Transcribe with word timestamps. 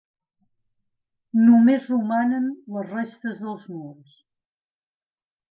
Només 1.41 1.85
romanen 1.91 2.49
les 2.79 2.89
restes 2.95 3.45
dels 3.45 3.69
murs. 3.77 4.19